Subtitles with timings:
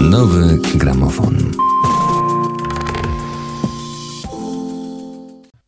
[0.00, 1.36] Nowy gramofon.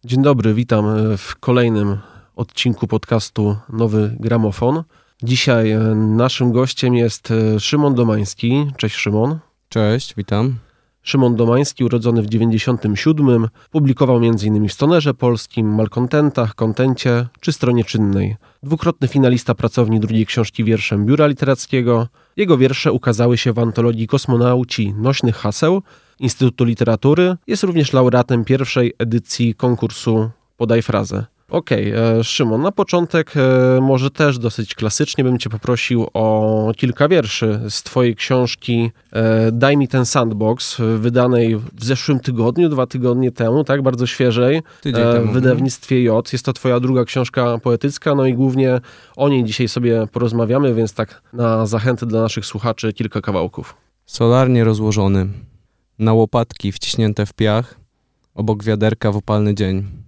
[0.04, 1.98] Dzień dobry, witam w kolejnym
[2.36, 4.84] odcinku podcastu Nowy Gramofon.
[5.22, 8.66] Dzisiaj e, naszym gościem jest e, Szymon Domański.
[8.76, 9.38] Cześć Szymon.
[9.68, 10.58] Cześć, witam.
[11.02, 14.68] Szymon Domański, urodzony w 97, publikował m.in.
[14.68, 18.36] w Stonerze Polskim, Malkontentach, Kontencie czy Stronie Czynnej.
[18.62, 22.08] Dwukrotny finalista pracowni drugiej książki wierszem Biura Literackiego.
[22.36, 25.82] Jego wiersze ukazały się w antologii Kosmonauci Nośnych Haseł
[26.18, 27.36] Instytutu Literatury.
[27.46, 31.24] Jest również laureatem pierwszej edycji konkursu Podaj frazę.
[31.52, 37.08] Okej, okay, Szymon, na początek e, może też dosyć klasycznie bym cię poprosił o kilka
[37.08, 43.32] wierszy z twojej książki e, Daj mi ten sandbox, wydanej w zeszłym tygodniu, dwa tygodnie
[43.32, 46.32] temu, tak, bardzo świeżej, Tydzień e, w wydawnictwie J.
[46.32, 48.80] Jest to twoja druga książka poetycka, no i głównie
[49.16, 53.76] o niej dzisiaj sobie porozmawiamy, więc tak na zachętę dla naszych słuchaczy kilka kawałków.
[54.06, 55.28] Solarnie rozłożony,
[55.98, 57.80] na łopatki wciśnięte w piach,
[58.34, 60.01] obok wiaderka w upalny dzień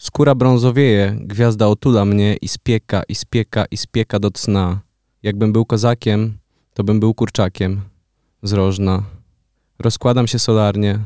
[0.00, 4.80] Skóra brązowieje, gwiazda otula mnie i spieka, i spieka, i spieka do cna.
[5.22, 6.38] Jakbym był kozakiem,
[6.74, 7.80] to bym był kurczakiem.
[8.42, 9.02] Zrożna.
[9.78, 10.98] Rozkładam się solarnie.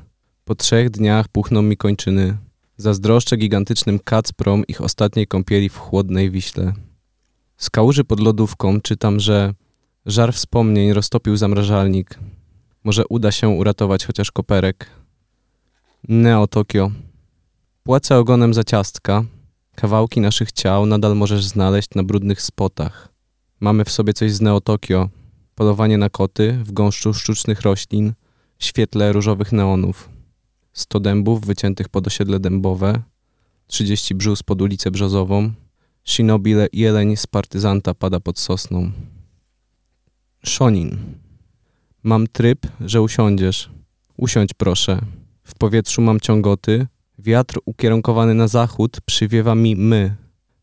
[0.44, 2.36] Po trzech dniach puchną mi kończyny.
[2.76, 6.72] Zazdroszczę gigantycznym kacprom ich ostatniej kąpieli w chłodnej Wiśle.
[7.56, 9.54] Z kałuży pod lodówką czytam, że
[10.06, 12.18] żar wspomnień roztopił zamrażalnik.
[12.84, 14.90] Może uda się uratować chociaż koperek.
[16.08, 16.90] Neo Tokio.
[17.86, 19.24] Płacę ogonem za ciastka.
[19.74, 23.08] Kawałki naszych ciał nadal możesz znaleźć na brudnych spotach.
[23.60, 25.08] Mamy w sobie coś z Neotokio.
[25.54, 28.12] Polowanie na koty w gąszczu sztucznych roślin,
[28.58, 30.08] w świetle różowych neonów.
[30.72, 33.02] Sto dębów wyciętych pod osiedle dębowe,
[33.66, 35.52] trzydzieści brzus pod ulicę Brzozową,
[36.04, 38.92] shinobi jeleń z partyzanta pada pod sosną.
[40.44, 40.98] Szonin.
[42.02, 43.70] Mam tryb, że usiądziesz.
[44.16, 45.00] Usiądź proszę.
[45.44, 46.86] W powietrzu mam ciągoty,
[47.18, 50.16] Wiatr ukierunkowany na zachód przywiewa mi my.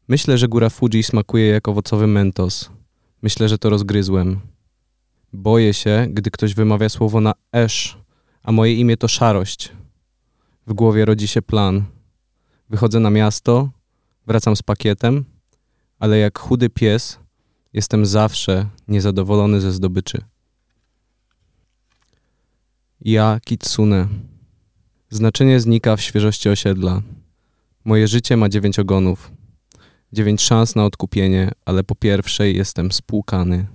[0.08, 2.70] Myślę, że góra Fuji smakuje jak owocowy mentos.
[3.22, 4.40] Myślę, że to rozgryzłem.
[5.34, 7.98] Boję się, gdy ktoś wymawia słowo na esz,
[8.44, 9.72] a moje imię to szarość.
[10.68, 11.84] W głowie rodzi się plan.
[12.70, 13.70] Wychodzę na miasto,
[14.28, 15.26] wracam z pakietem,
[16.00, 17.20] ale jak chudy pies
[17.74, 20.22] jestem zawsze niezadowolony ze zdobyczy.
[23.02, 24.08] Ja Kitsune.
[25.14, 27.02] Znaczenie znika w świeżości osiedla.
[27.86, 29.32] Moje życie ma dziewięć ogonów.
[30.14, 33.68] Dziewięć szans na odkupienie, ale po pierwszej jestem spłukany.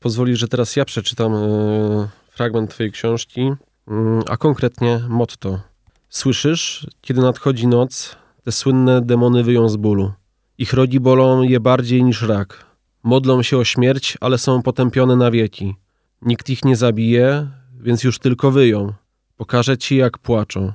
[0.00, 3.92] Pozwoli, że teraz ja przeczytam y, fragment twojej książki, y,
[4.28, 5.60] a konkretnie motto.
[6.08, 10.12] Słyszysz, kiedy nadchodzi noc, te słynne demony wyją z bólu.
[10.58, 12.66] Ich rodzi bolą je bardziej niż rak.
[13.02, 15.74] Modlą się o śmierć, ale są potępione na wieki.
[16.22, 17.48] Nikt ich nie zabije,
[17.80, 18.92] więc już tylko wyją.
[19.36, 20.72] Pokażę ci, jak płaczą.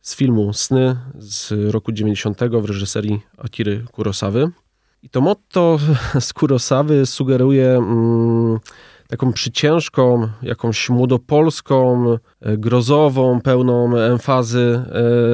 [0.00, 4.50] Z filmu Sny z roku 90 w reżyserii Akiry Kurosawy.
[5.02, 5.78] I to motto
[6.20, 8.58] z Kurosawy sugeruje mm,
[9.08, 12.06] taką przyciężką, jakąś młodopolską,
[12.40, 14.84] e, grozową, pełną emfazy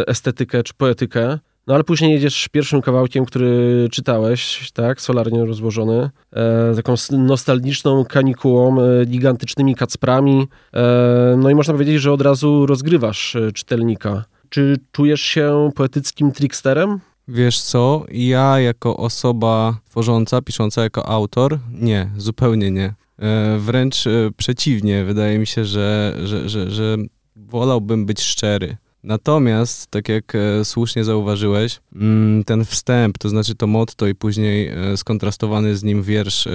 [0.00, 1.38] e, estetykę czy poetykę.
[1.68, 8.80] No ale później jedziesz pierwszym kawałkiem, który czytałeś, tak, solarnie rozłożony, e, taką nostalgiczną kanikułą,
[8.80, 10.46] e, gigantycznymi kacprami.
[10.74, 14.24] E, no i można powiedzieć, że od razu rozgrywasz e, czytelnika.
[14.48, 17.00] Czy czujesz się poetyckim tricksterem?
[17.28, 22.94] Wiesz co, ja jako osoba tworząca, pisząca jako autor, nie, zupełnie nie.
[23.18, 26.96] E, wręcz e, przeciwnie, wydaje mi się, że, że, że, że
[27.36, 28.76] wolałbym być szczery.
[29.02, 34.68] Natomiast, tak jak e, słusznie zauważyłeś, mm, ten wstęp, to znaczy to motto i później
[34.68, 36.48] e, skontrastowany z nim wiersz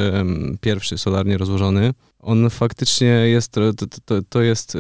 [0.61, 3.61] pierwszy, solarnie rozłożony, on faktycznie jest, to,
[4.05, 4.77] to, to jest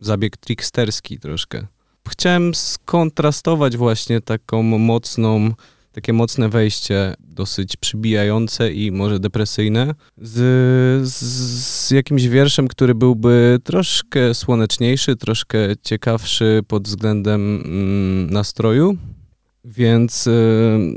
[0.00, 1.66] zabieg tricksterski troszkę.
[2.08, 5.52] Chciałem skontrastować właśnie taką mocną
[5.92, 14.34] takie mocne wejście, dosyć przybijające i może depresyjne, z, z, jakimś wierszem, który byłby troszkę
[14.34, 18.96] słoneczniejszy, troszkę ciekawszy pod względem mm, nastroju.
[19.64, 20.30] Więc y,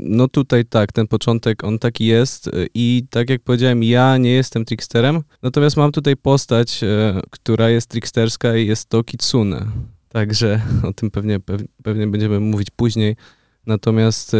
[0.00, 4.64] no tutaj tak, ten początek on taki jest i tak jak powiedziałem, ja nie jestem
[4.64, 6.86] tricksterem, natomiast mam tutaj postać, y,
[7.30, 9.66] która jest tricksterska i jest to Kitsune.
[10.08, 11.38] Także o tym pewnie,
[11.82, 13.16] pewnie będziemy mówić później.
[13.66, 14.38] Natomiast e,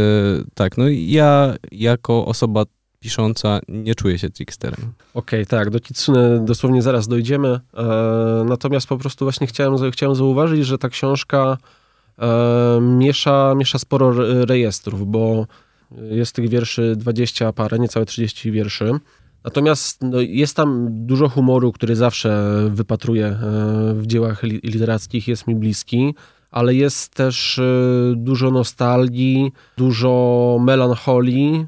[0.55, 2.65] tak, no ja jako osoba
[3.01, 4.93] pisząca nie czuję się tricksterem.
[5.15, 7.61] Okej, okay, tak, do Kitsune dosłownie zaraz dojdziemy.
[7.75, 11.59] E, natomiast po prostu właśnie chciałem, chciałem zauważyć, że ta książka
[12.19, 14.13] e, miesza, miesza sporo
[14.45, 15.47] rejestrów, bo
[16.11, 18.93] jest tych wierszy 20 parę, niecałe 30 wierszy.
[19.45, 23.39] Natomiast no, jest tam dużo humoru, który zawsze wypatruję e,
[23.95, 26.15] w dziełach literackich, jest mi bliski,
[26.55, 27.63] ale jest też e,
[28.17, 31.67] dużo nostalgii, dużo melancholii,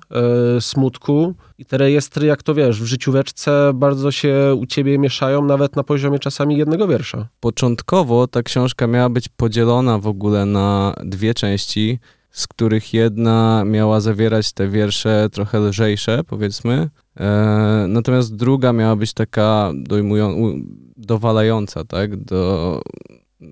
[0.56, 1.34] e, smutku.
[1.58, 5.82] I te rejestry, jak to wiesz, w życióweczce bardzo się u ciebie mieszają, nawet na
[5.82, 7.28] poziomie czasami jednego wiersza.
[7.40, 11.98] Początkowo ta książka miała być podzielona w ogóle na dwie części
[12.30, 19.12] z których jedna miała zawierać te wiersze trochę lżejsze, powiedzmy, e, natomiast druga miała być
[19.12, 20.54] taka dojmują,
[20.96, 22.16] dowalająca, tak?
[22.16, 22.82] Do,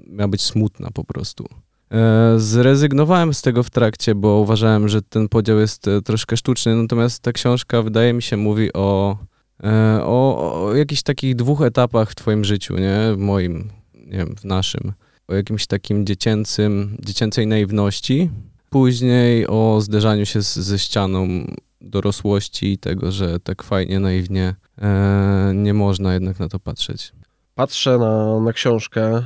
[0.06, 1.46] miała być smutna po prostu.
[1.90, 6.76] E, zrezygnowałem z tego w trakcie, bo uważałem, że ten podział jest e, troszkę sztuczny,
[6.76, 9.18] natomiast ta książka, wydaje mi się, mówi o,
[9.64, 12.98] e, o, o jakichś takich dwóch etapach w twoim życiu, nie?
[13.14, 14.92] W moim, nie wiem, w naszym.
[15.28, 18.30] O jakimś takim dziecięcym, dziecięcej naiwności,
[18.70, 21.46] później o zderzaniu się z, ze ścianą
[21.80, 27.12] dorosłości i tego, że tak fajnie, naiwnie e, nie można jednak na to patrzeć.
[27.54, 29.24] Patrzę na, na książkę, e,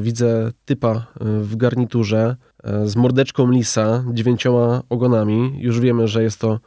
[0.00, 5.52] widzę typa e, w garniturze e, z mordeczką lisa, dziewięcioma ogonami.
[5.58, 6.60] Już wiemy, że jest to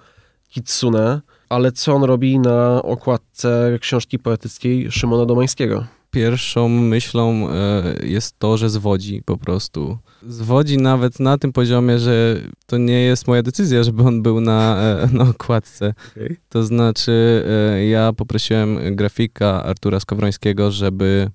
[0.49, 5.85] kitsune, ale co on robi na okładce książki poetyckiej Szymona Domańskiego?
[6.13, 12.41] Pierwszą myślą e, jest to, że zwodzi po prostu zwodzi nawet na tym poziomie, że
[12.65, 15.93] to nie jest moja decyzja, żeby on był na, e, na okładce.
[16.11, 16.37] Okay.
[16.49, 17.43] To znaczy,
[17.73, 21.29] e, ja poprosiłem grafika Artura Skowrońskiego, żeby,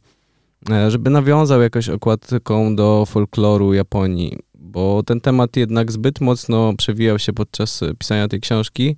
[0.89, 7.33] żeby nawiązał jakoś okładką do folkloru Japonii, bo ten temat jednak zbyt mocno przewijał się
[7.33, 8.97] podczas pisania tej książki,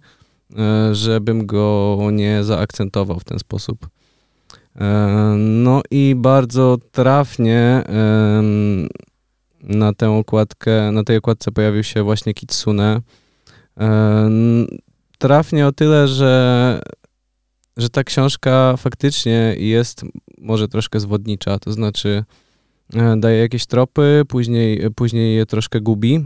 [0.92, 3.88] żebym go nie zaakcentował w ten sposób.
[5.36, 7.84] No i bardzo trafnie
[9.62, 13.00] na tę okładkę, na tej okładce pojawił się właśnie Kitsune.
[13.80, 14.30] E,
[15.18, 16.80] trafnie o tyle, że,
[17.76, 20.04] że ta książka faktycznie jest
[20.38, 22.24] może troszkę zwodnicza, to znaczy
[22.94, 26.24] e, daje jakieś tropy, później, później je troszkę gubi.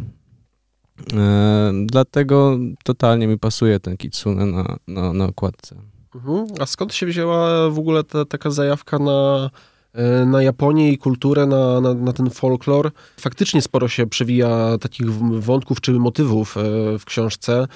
[1.12, 5.76] E, dlatego totalnie mi pasuje ten Kitsune na, na, na okładce.
[6.14, 6.46] Mhm.
[6.60, 9.50] A skąd się wzięła w ogóle ta, taka zajawka na
[9.94, 12.90] E, na Japonię i kulturę, na, na, na, ten folklor.
[13.20, 16.60] Faktycznie sporo się przewija takich wątków czy motywów e,
[16.98, 17.66] w książce.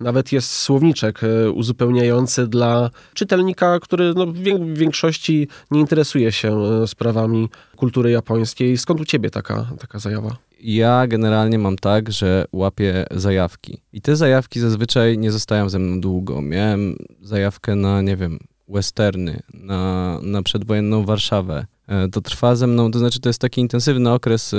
[0.00, 4.38] Nawet jest słowniczek e, uzupełniający dla czytelnika, który no, w
[4.74, 8.78] większości nie interesuje się sprawami kultury japońskiej.
[8.78, 10.36] Skąd u ciebie taka, taka zajawa?
[10.60, 13.82] Ja generalnie mam tak, że łapię zajawki.
[13.92, 16.42] I te zajawki zazwyczaj nie zostają ze mną długo.
[16.42, 18.38] Miałem zajawkę na, nie wiem,
[18.68, 21.66] westerny, na, na przedwojenną Warszawę.
[21.88, 24.56] E, to trwa ze mną, to znaczy to jest taki intensywny okres e,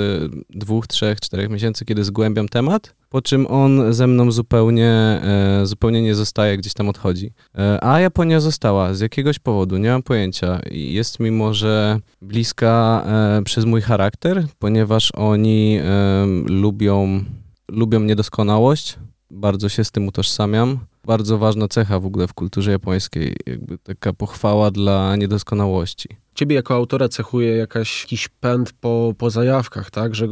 [0.50, 6.02] dwóch, trzech, czterech miesięcy, kiedy zgłębiam temat, po czym on ze mną zupełnie, e, zupełnie
[6.02, 7.32] nie zostaje, gdzieś tam odchodzi.
[7.80, 10.60] A Japonia została z jakiegoś powodu, nie mam pojęcia.
[10.70, 13.04] Jest mi może bliska
[13.44, 15.78] przez mój charakter, ponieważ oni
[16.46, 17.24] lubią,
[17.68, 18.98] lubią niedoskonałość,
[19.30, 20.78] bardzo się z tym utożsamiam
[21.08, 26.08] bardzo ważna cecha w ogóle w kulturze japońskiej, jakby taka pochwała dla niedoskonałości.
[26.38, 30.14] Ciebie jako autora cechuje jakaś, jakiś pęd po, po zajawkach, tak?
[30.14, 30.26] Że,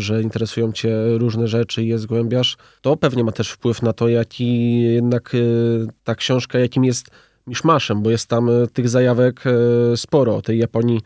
[0.00, 2.56] że interesują cię różne rzeczy i je zgłębiasz.
[2.80, 7.10] To pewnie ma też wpływ na to, jaki jednak y, ta książka, jakim jest
[7.46, 10.36] miszmaszem, bo jest tam y, tych zajawek y, sporo.
[10.36, 11.00] O tej Japonii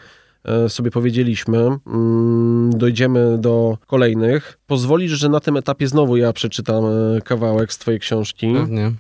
[0.69, 1.59] sobie powiedzieliśmy.
[1.87, 4.59] Mm, dojdziemy do kolejnych.
[4.67, 6.85] Pozwolisz, że na tym etapie znowu ja przeczytam
[7.25, 8.55] kawałek z twojej książki.
[8.55, 8.93] Pewnie.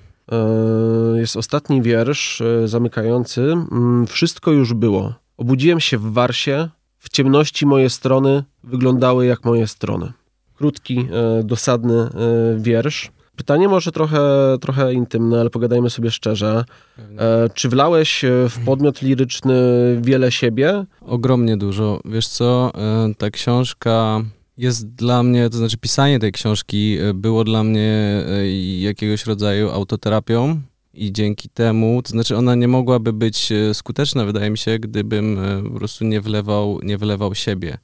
[1.14, 3.42] Jest ostatni wiersz zamykający.
[3.42, 5.25] Mm, Wszystko już było.
[5.36, 6.68] Obudziłem się w Warsie.
[6.98, 10.12] W ciemności moje strony wyglądały jak moje strony.
[10.54, 12.08] Krótki, e, dosadny
[12.56, 13.10] wiersz.
[13.36, 14.20] Pytanie może trochę,
[14.60, 16.64] trochę intymne, ale pogadajmy sobie szczerze.
[17.54, 19.54] Czy wlałeś w podmiot liryczny
[20.00, 20.84] wiele siebie?
[21.00, 22.00] Ogromnie dużo.
[22.04, 22.72] Wiesz co,
[23.18, 24.22] ta książka
[24.58, 28.50] jest dla mnie, to znaczy pisanie tej książki e, było dla mnie e,
[28.80, 30.60] jakiegoś rodzaju autoterapią
[30.96, 35.38] i dzięki temu, to znaczy ona nie mogłaby być e, skuteczna, wydaje mi się, gdybym
[35.72, 37.78] po prostu nie wlewał, nie wlewał siebie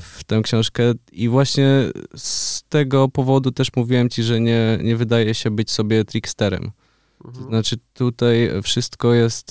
[0.00, 0.82] w tę książkę
[1.12, 1.68] i właśnie
[2.16, 6.70] z tego powodu też mówiłem ci, że nie, nie wydaje się być sobie tricksterem.
[7.24, 7.44] Mhm.
[7.44, 9.50] To znaczy tutaj wszystko jest,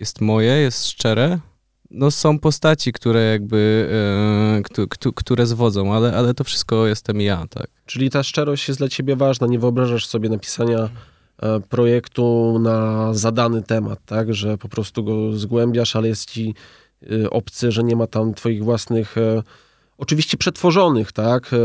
[0.00, 1.38] jest moje, jest szczere,
[1.92, 3.88] no są postaci, które jakby,
[4.78, 7.66] e, które zwodzą, ale, ale to wszystko jestem ja, tak.
[7.86, 10.90] Czyli ta szczerość jest dla ciebie ważna, nie wyobrażasz sobie napisania e,
[11.68, 16.54] projektu na zadany temat, tak, że po prostu go zgłębiasz, ale jest ci
[17.10, 19.42] e, obcy, że nie ma tam twoich własnych e,
[19.98, 21.56] oczywiście przetworzonych, tak, e,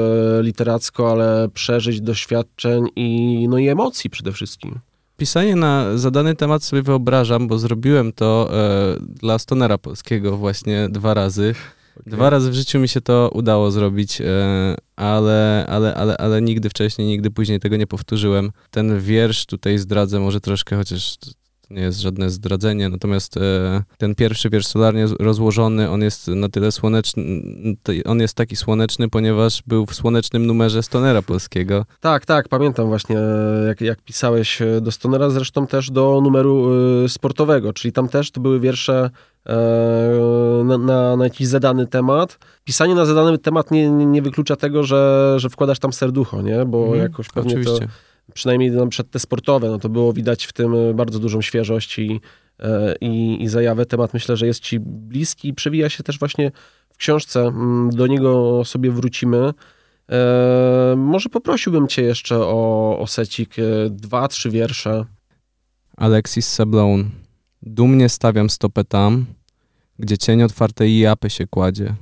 [0.43, 4.79] literacko, ale przeżyć, doświadczeń i, no i emocji przede wszystkim.
[5.17, 11.13] Pisanie na zadany temat sobie wyobrażam, bo zrobiłem to e, dla Stonera Polskiego właśnie dwa
[11.13, 11.55] razy.
[11.99, 12.13] Okay.
[12.13, 16.69] Dwa razy w życiu mi się to udało zrobić, e, ale, ale, ale, ale nigdy
[16.69, 18.51] wcześniej, nigdy później tego nie powtórzyłem.
[18.71, 21.17] Ten wiersz tutaj zdradzę może troszkę, chociaż
[21.67, 26.49] to nie jest żadne zdradzenie, natomiast e, ten pierwszy wiersz solarnie rozłożony, on jest na
[26.49, 27.23] tyle słoneczny,
[28.05, 31.85] on jest taki słoneczny, ponieważ był w słonecznym numerze Stonera polskiego.
[31.99, 33.17] Tak, tak, pamiętam właśnie,
[33.67, 36.67] jak, jak pisałeś do Stonera, zresztą też do numeru
[37.07, 39.09] sportowego, czyli tam też to były wiersze
[39.45, 42.39] e, na, na, na, jakiś zadany temat.
[42.63, 46.65] Pisanie na zadany temat nie, nie, nie wyklucza tego, że, że wkładasz tam serducho, nie?
[46.65, 47.79] Bo mhm, jakoś pewnie oczywiście.
[47.79, 51.41] to przynajmniej na przykład te sportowe, no to było widać w tym e, bardzo dużą
[51.41, 52.21] świeżość i,
[52.59, 53.85] e, i, i zajawę.
[53.85, 56.51] Temat myślę, że jest ci bliski i przewija się też właśnie
[56.89, 57.41] w książce.
[57.41, 59.53] Mm, do niego sobie wrócimy.
[60.11, 63.55] E, może poprosiłbym cię jeszcze o, o secik,
[63.89, 65.05] dwa, trzy wiersze.
[65.97, 67.09] Alexis Sablon.
[67.61, 69.25] Dumnie stawiam stopę tam,
[69.99, 71.95] gdzie cień otwartej japy się kładzie.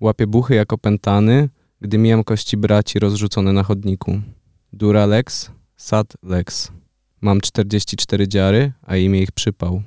[0.00, 1.48] Łapię buchy jako pętany,
[1.80, 4.20] gdy mijam kości braci rozrzucone na chodniku.
[4.72, 5.50] Duralex,
[5.84, 6.72] Sad Lex.
[7.20, 9.82] Mam 44 dziary, a imię ich przypał.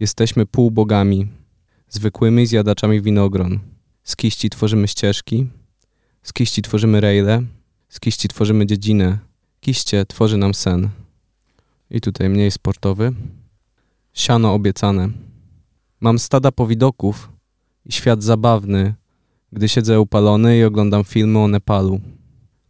[0.00, 1.28] Jesteśmy półbogami,
[1.88, 3.58] zwykłymi zjadaczami winogron.
[4.04, 5.46] Z kiści tworzymy ścieżki,
[6.22, 7.42] z kiści tworzymy rejle,
[7.88, 9.18] z kiści tworzymy dziedzinę.
[9.60, 10.88] Kiście tworzy nam sen.
[11.90, 13.12] I tutaj mniej sportowy.
[14.12, 15.08] Siano obiecane.
[16.00, 17.28] Mam stada powidoków
[17.86, 18.94] i świat zabawny,
[19.52, 22.00] gdy siedzę upalony i oglądam filmy o Nepalu.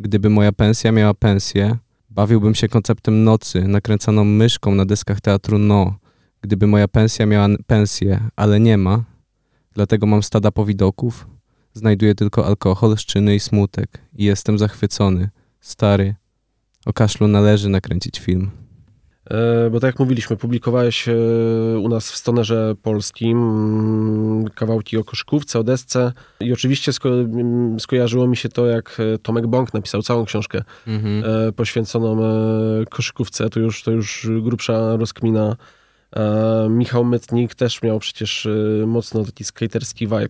[0.01, 1.79] Gdyby moja pensja miała pensję,
[2.15, 5.99] Bawiłbym się konceptem nocy, nakręcaną myszką na deskach teatru No,
[6.41, 9.05] gdyby moja pensja miała pensję, ale nie ma,
[9.75, 11.27] dlatego mam stada powidoków,
[11.73, 15.29] znajduję tylko alkohol, szczyny i smutek i jestem zachwycony.
[15.61, 16.15] Stary,
[16.87, 18.51] o kaszlu należy nakręcić film.
[19.31, 21.15] E, bo tak jak mówiliśmy, publikowałeś e,
[21.79, 27.81] u nas w Stonerze Polskim mm, kawałki o koszykówce, o desce i oczywiście sko mm,
[27.81, 31.25] skojarzyło mi się to, jak e, Tomek Bąk napisał całą książkę mhm.
[31.53, 32.19] poświęconą
[32.91, 33.51] koszykówce.
[33.51, 35.57] To już, to już grubsza rozkmina.
[36.69, 38.49] Michał Mytnik też miał przecież
[38.87, 40.29] mocno taki skaterski vibe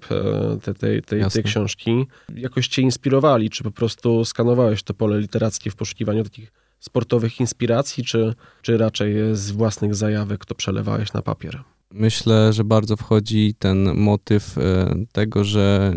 [0.63, 2.07] tej, tej, tej, tej książki.
[2.35, 6.53] Jakoś cię inspirowali, czy po prostu skanowałeś to pole literackie w poszukiwaniu takich
[6.83, 11.63] sportowych inspiracji, czy, czy raczej z własnych zajawek to przelewałeś na papier?
[11.93, 15.95] Myślę, że bardzo wchodzi ten motyw e, tego, że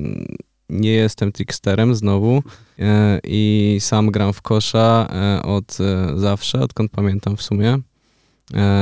[0.70, 2.44] nie jestem tricksterem znowu
[2.80, 5.77] e, i sam gram w kosza e, od
[6.15, 7.77] zawsze, odkąd pamiętam w sumie.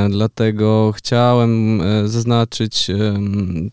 [0.10, 2.88] Dlatego chciałem zaznaczyć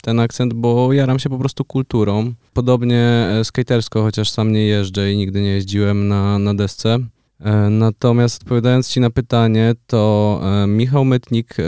[0.02, 2.32] ten akcent, bo jaram się po prostu kulturą.
[2.52, 6.98] Podobnie skatersko, chociaż sam nie jeżdżę i nigdy nie jeździłem na, na desce.
[7.40, 11.62] E, natomiast odpowiadając Ci na pytanie, to e, Michał Mytnik e,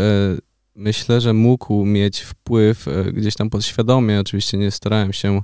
[0.76, 4.20] myślę, że mógł mieć wpływ gdzieś tam podświadomie.
[4.20, 5.42] Oczywiście nie starałem się,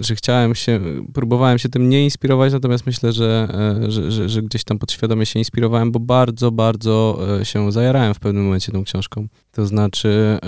[0.00, 0.80] że chciałem się,
[1.14, 3.48] próbowałem się tym nie inspirować, natomiast myślę, że,
[3.88, 8.44] że, że, że gdzieś tam podświadomie się inspirowałem, bo bardzo, bardzo się zajarałem w pewnym
[8.44, 9.28] momencie tą książką.
[9.52, 10.38] To znaczy,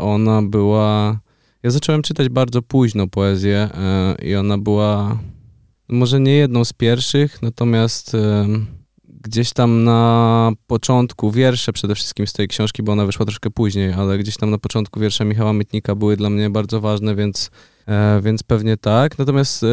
[0.00, 1.20] ona była.
[1.62, 3.68] Ja zacząłem czytać bardzo późno poezję
[4.22, 5.18] i ona była
[5.88, 8.16] może nie jedną z pierwszych, natomiast
[9.28, 13.92] gdzieś tam na początku wiersze przede wszystkim z tej książki, bo ona wyszła troszkę później,
[13.92, 17.50] ale gdzieś tam na początku wiersze Michała Mytnika były dla mnie bardzo ważne, więc,
[17.86, 19.18] e, więc pewnie tak.
[19.18, 19.68] Natomiast e,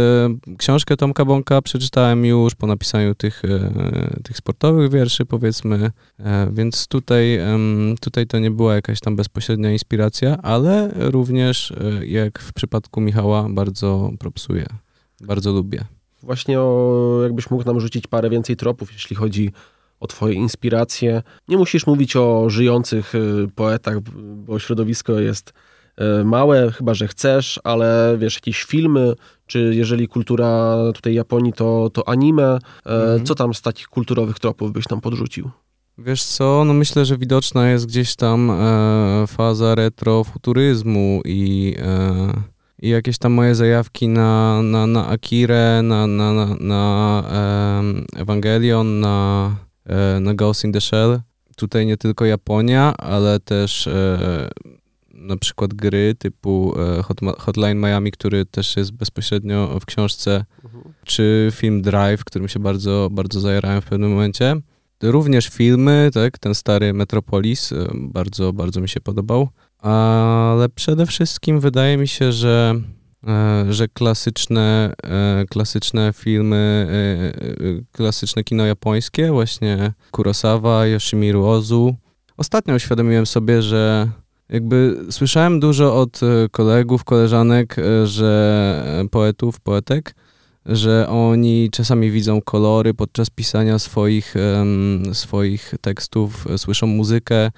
[0.58, 5.92] książkę Tomka Bąka przeczytałem już po napisaniu tych, e, tych sportowych wierszy, powiedzmy,
[6.52, 7.40] więc tutaj,
[8.02, 11.74] tutaj to nie była jakaś tam bezpośrednia inspiracja, ale również
[12.06, 14.66] jak w przypadku Michała bardzo propsuję,
[15.22, 15.86] bardzo lubię
[16.26, 19.52] właśnie o, jakbyś mógł nam rzucić parę więcej tropów, jeśli chodzi
[20.00, 21.22] o twoje inspiracje.
[21.48, 24.00] Nie musisz mówić o żyjących y, poetach,
[24.36, 25.54] bo środowisko jest
[26.22, 29.14] y, małe, chyba że chcesz, ale wiesz, jakieś filmy,
[29.48, 32.44] czy jeżeli kultura tutaj Japonii, to, to anime.
[32.44, 33.26] E, mhm.
[33.26, 35.52] Co tam z takich kulturowych tropów byś tam podrzucił?
[35.98, 42.34] Wiesz co, no myślę, że widoczna jest gdzieś tam e, faza retrofuturyzmu i e,
[42.82, 47.24] i jakieś tam moje zajawki na, na, na Akirę, na, na, na, na
[47.78, 49.56] um, Evangelion, na,
[49.86, 51.20] e, na Ghost in the Shell.
[51.56, 54.50] Tutaj nie tylko Japonia, ale też e,
[55.14, 60.84] na przykład gry typu e, Hot, Hotline Miami, który też jest bezpośrednio w książce, mhm.
[61.06, 64.56] czy film Drive, którym się bardzo, bardzo zajarałem w pewnym momencie.
[65.04, 71.60] Również filmy, tak, ten stary Metropolis, e, bardzo, bardzo mi się podobał ale przede wszystkim
[71.60, 72.76] wydaje mi się, że
[73.28, 76.88] e, że klasyczne, e, klasyczne filmy,
[77.92, 81.96] klasyczne kino japońskie, właśnie Kurosawa, Yoshimiru Ozu.
[82.38, 84.10] Ostatnio uświadomiłem sobie, że
[84.50, 86.20] jakby słyszałem dużo od
[86.52, 90.16] kolegów, koleżanek, że poetów, poetek,
[90.66, 94.36] że oni czasami widzą kolory podczas pisania swoich,
[95.14, 97.52] swoich tekstów, słyszą muzykę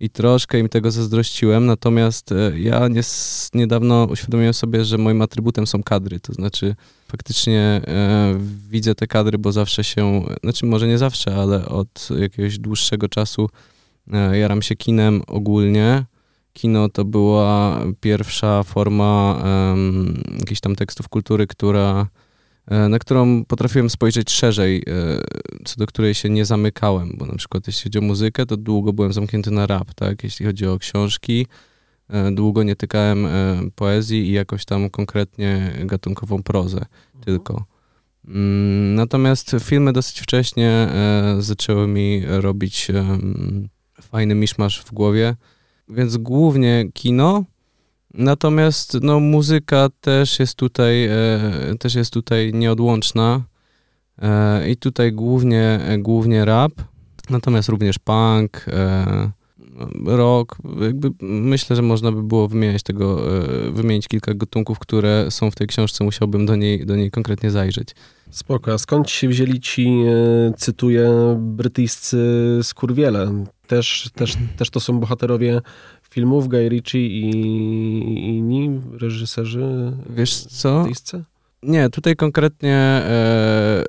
[0.00, 3.00] i troszkę im tego zazdrościłem, natomiast e, ja nie,
[3.54, 6.74] niedawno uświadomiłem sobie, że moim atrybutem są kadry, to znaczy
[7.08, 12.58] faktycznie e, widzę te kadry, bo zawsze się, znaczy może nie zawsze, ale od jakiegoś
[12.58, 13.48] dłuższego czasu
[14.12, 16.04] e, jaram się kinem ogólnie.
[16.52, 22.23] Kino to była pierwsza forma um, jakichś tam tekstów kultury, która E,
[22.88, 24.82] na którą potrafiłem spojrzeć szerzej, e,
[25.64, 28.92] co do której się nie zamykałem, bo na przykład jeśli chodzi o muzykę, to długo
[28.92, 30.24] byłem zamknięty na rap, tak?
[30.24, 31.46] Jeśli chodzi o książki,
[32.08, 33.28] e, długo nie tykałem
[33.74, 37.24] poezji i jakoś tam konkretnie gatunkową prozę mhm.
[37.24, 37.64] tylko.
[38.24, 40.88] Mm, natomiast filmy dosyć wcześnie
[41.38, 42.90] zaczęły mi robić
[44.02, 45.36] fajny miszmasz w głowie,
[45.88, 47.44] więc głównie kino,
[48.14, 51.10] Natomiast no, muzyka też jest tutaj, e,
[51.78, 53.42] też jest tutaj nieodłączna.
[54.22, 56.72] E, I tutaj głównie, głównie rap,
[57.30, 59.30] natomiast również punk, e,
[60.06, 60.56] rock.
[60.80, 65.54] Jakby myślę, że można by było wymieniać tego, e, wymienić kilka gatunków, które są w
[65.54, 67.88] tej książce, musiałbym do niej, do niej konkretnie zajrzeć.
[68.30, 72.18] Spoko, a skąd się wzięli ci, e, cytuję, brytyjscy
[72.62, 73.44] skurwiele?
[73.66, 75.60] Też, też, też to są bohaterowie
[76.10, 77.30] filmów, Guy Ritchie i,
[78.28, 80.84] inni reżyserzy Wiesz co?
[81.62, 83.84] Nie, tutaj konkretnie e,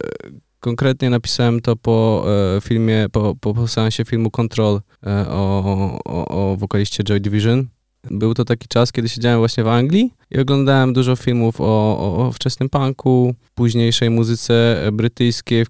[0.59, 2.25] konkretnie napisałem to po
[2.57, 7.67] e, filmie, po, po, po seansie filmu Control e, o, o, o wokaliście Joy Division.
[8.11, 11.63] Był to taki czas, kiedy siedziałem właśnie w Anglii i oglądałem dużo filmów o,
[11.99, 15.65] o, o wczesnym punku, późniejszej muzyce brytyjskiej.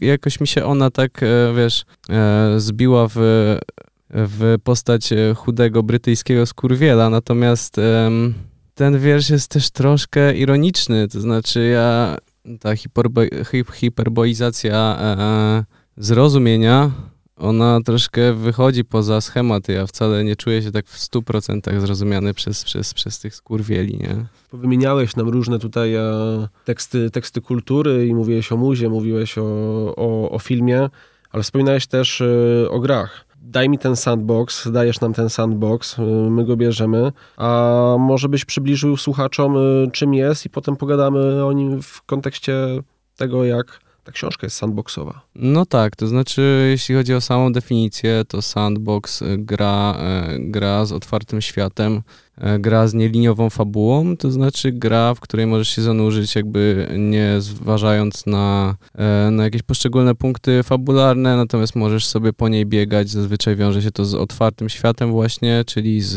[0.00, 3.18] Jakoś mi się ona tak, e, wiesz, e, zbiła w
[4.10, 7.76] w postać e, chudego brytyjskiego skurwiela, natomiast
[8.74, 12.16] ten wiersz jest też troszkę ironiczny, to znaczy ja,
[12.60, 13.20] ta hiperbo,
[13.74, 14.98] hiperboizacja
[15.96, 16.90] zrozumienia,
[17.38, 22.64] ona troszkę wychodzi poza schematy, ja wcale nie czuję się tak w 100% zrozumiany przez,
[22.64, 24.26] przez, przez tych skurwieli, nie?
[24.52, 26.02] Wymieniałeś nam różne tutaj e,
[26.64, 29.44] teksty, teksty kultury i mówiłeś o muzie, mówiłeś o,
[29.96, 30.88] o, o filmie,
[31.30, 36.02] ale wspominałeś też e, o grach daj mi ten sandbox, dajesz nam ten sandbox, y,
[36.30, 41.52] my go bierzemy, a może byś przybliżył słuchaczom, y, czym jest i potem pogadamy o
[41.52, 42.54] nim w kontekście
[43.16, 45.20] tego, jak ta książka jest sandboxowa.
[45.34, 49.98] No tak, to znaczy jeśli chodzi o samą definicję, to sandbox y, gra,
[50.38, 52.02] gra z otwartym światem,
[52.40, 57.36] E, gra z nieliniową fabułą, to znaczy gra, w której możesz się zanurzyć jakby nie
[57.38, 63.10] zważając na, e, na jakieś poszczególne punkty fabularne, natomiast możesz sobie po niej biegać.
[63.10, 66.14] Zazwyczaj wiąże się to z otwartym światem właśnie, czyli z,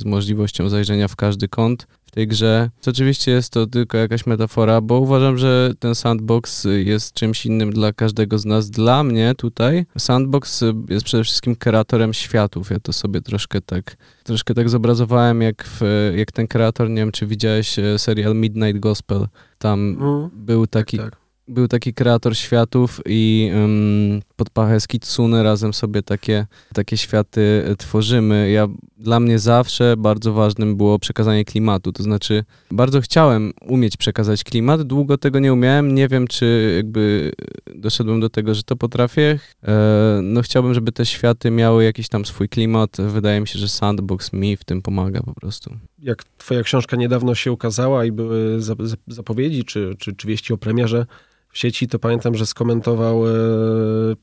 [0.00, 2.70] z możliwością zajrzenia w każdy kąt w tej grze.
[2.86, 7.92] Oczywiście jest to tylko jakaś metafora, bo uważam, że ten sandbox jest czymś innym dla
[7.92, 8.70] każdego z nas.
[8.70, 12.70] Dla mnie tutaj sandbox jest przede wszystkim kreatorem światów.
[12.70, 17.12] Ja to sobie troszkę tak, troszkę tak zobrazowałem, jak, w, jak ten kreator, nie wiem,
[17.12, 19.26] czy widziałeś e, serial Midnight Gospel.
[19.58, 24.86] Tam mm, był taki, tak, tak był taki kreator światów i um, pod pachę z
[24.88, 28.50] Kitsune razem sobie takie, takie światy e, tworzymy.
[28.50, 34.44] Ja, dla mnie zawsze bardzo ważnym było przekazanie klimatu, to znaczy bardzo chciałem umieć przekazać
[34.44, 37.32] klimat, długo tego nie umiałem, nie wiem czy jakby
[37.74, 39.38] doszedłem do tego, że to potrafię.
[39.62, 43.68] E, no chciałbym, żeby te światy miały jakiś tam swój klimat, wydaje mi się, że
[43.68, 45.76] Sandbox mi w tym pomaga po prostu.
[46.02, 48.58] Jak twoja książka niedawno się ukazała i były
[49.06, 51.06] zapowiedzi czy, czy, czy wieści o premierze,
[51.52, 53.30] w sieci, to pamiętam, że skomentował e,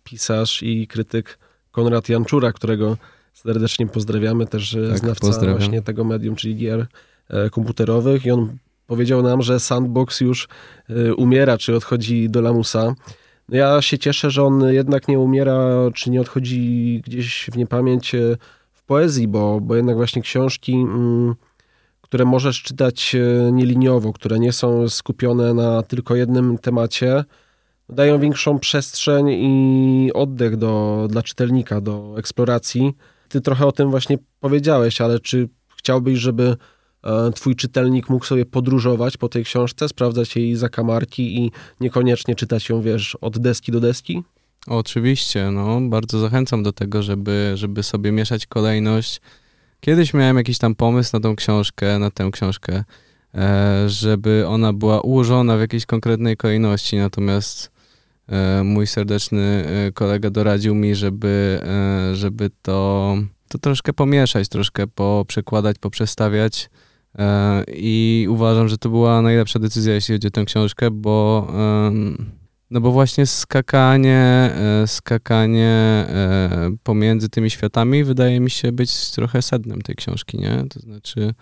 [0.03, 1.39] pisarz i krytyk
[1.71, 2.97] Konrad Janczura, którego
[3.33, 5.57] serdecznie pozdrawiamy, też e, tak, znawca pozdrawiam.
[5.57, 6.87] właśnie tego medium, czyli gier
[7.29, 10.47] e, komputerowych i on powiedział nam, że Sandbox już
[11.17, 12.95] umiera, czy odchodzi do lamusa.
[13.49, 18.15] No ja się cieszę, że on jednak nie umiera, czy nie odchodzi gdzieś w niepamięć
[18.73, 20.73] w poezji, bo, bo jednak właśnie książki...
[20.73, 21.35] Mm,
[22.07, 27.23] które możesz czytać e, nieliniowo, które nie są skupione na tylko jednym temacie,
[27.89, 32.93] dają większą przestrzeń i oddech do, dla czytelnika, do eksploracji.
[33.29, 36.57] Ty trochę o tym właśnie powiedziałeś, ale czy chciałbyś, żeby
[37.03, 42.69] e, twój czytelnik mógł sobie podróżować po tej książce, sprawdzać jej zakamarki i niekoniecznie czytać
[42.69, 44.23] ją, wiesz, od deski do deski?
[44.67, 49.21] Oczywiście, no, bardzo zachęcam do tego, żeby, żeby sobie mieszać kolejność
[49.79, 52.83] Kiedyś miałem jakiś tam pomysł na tą książkę, na tę książkę.
[53.35, 57.71] e, żeby ona była ułożona w jakiejś konkretnej kolejności, natomiast
[58.27, 61.61] e, mój serdeczny e, kolega doradził mi, żeby,
[62.13, 66.69] żeby to, to troszkę pomieszać, troszkę poprzekładać, poprzestawiać
[67.73, 71.47] i uważam, że to była najlepsza decyzja, jeśli chodzi o tę książkę, bo
[72.71, 74.51] no bo właśnie skakanie,
[74.83, 75.69] e, skakanie
[76.09, 80.63] e, pomiędzy tymi światami wydaje mi się być trochę sednem tej książki, nie?
[80.69, 81.33] To znaczy,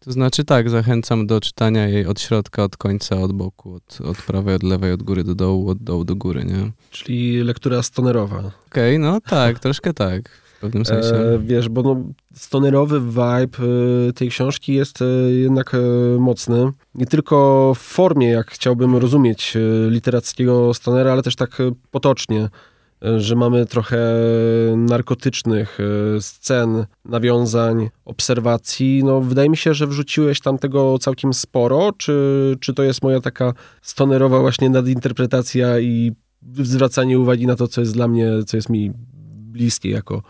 [0.00, 4.16] to znaczy tak, zachęcam do czytania jej od środka, od końca, od boku, od, od
[4.22, 6.70] prawej, od lewej, od góry do dołu, od dołu do góry, nie?
[6.90, 8.50] Czyli lektura stonerowa.
[8.66, 11.14] Okej, no tak, troszkę tak, pewnym sensie.
[11.14, 13.58] E, wiesz, bo no, stonerowy vibe
[14.08, 15.78] e, tej książki jest e, jednak e,
[16.18, 16.70] mocny.
[16.94, 19.56] Nie tylko w formie, jak chciałbym rozumieć
[19.88, 21.58] literackiego stonera, ale też tak
[21.90, 22.48] potocznie,
[23.16, 23.98] że mamy trochę
[24.76, 25.78] narkotycznych
[26.20, 29.04] scen, nawiązań, obserwacji.
[29.04, 31.92] No, wydaje mi się, że wrzuciłeś tam tego całkiem sporo.
[31.96, 36.12] Czy, czy to jest moja taka stonerowa właśnie nadinterpretacja i
[36.52, 38.92] zwracanie uwagi na to, co jest dla mnie, co jest mi
[39.52, 40.22] bliskie jako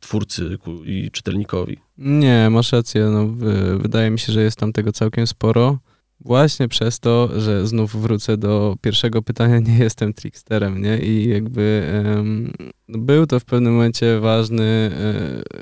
[0.00, 1.76] twórcy ku- i czytelnikowi.
[1.98, 3.04] Nie, masz rację.
[3.12, 5.78] No, wy- wydaje mi się, że jest tam tego całkiem sporo.
[6.20, 10.98] Właśnie przez to, że znów wrócę do pierwszego pytania, nie jestem tricksterem, nie?
[10.98, 12.52] I jakby em,
[12.88, 14.90] był to w pewnym momencie ważny,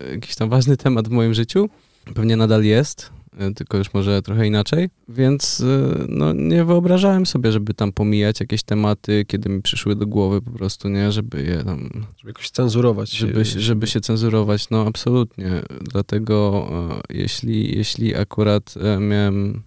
[0.06, 1.68] e, jakiś tam ważny temat w moim życiu.
[2.14, 3.11] Pewnie nadal jest,
[3.57, 4.88] tylko już może trochę inaczej.
[5.09, 10.07] Więc e, no, nie wyobrażałem sobie, żeby tam pomijać jakieś tematy, kiedy mi przyszły do
[10.07, 11.12] głowy po prostu, nie?
[11.12, 13.11] Żeby je tam Żeby jakoś cenzurować.
[13.11, 15.51] żeby, się- żeby się cenzurować, no absolutnie.
[15.81, 16.68] Dlatego
[17.11, 19.62] e, jeśli, jeśli akurat e, miałem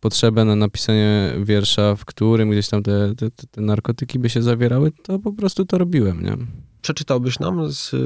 [0.00, 4.42] potrzebę na napisanie wiersza, w którym gdzieś tam te, te, te- te narkotyki by się
[4.42, 6.36] zawierały, to po prostu to robiłem, nie?
[6.82, 7.98] Przeczytałbyś nam z, y,